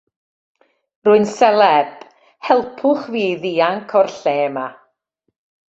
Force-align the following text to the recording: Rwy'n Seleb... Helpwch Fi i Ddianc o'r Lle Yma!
Rwy'n 1.07 1.27
Seleb... 1.33 1.91
Helpwch 2.49 3.05
Fi 3.11 3.23
i 3.29 3.37
Ddianc 3.45 3.97
o'r 4.03 4.13
Lle 4.17 4.35
Yma! 4.51 4.69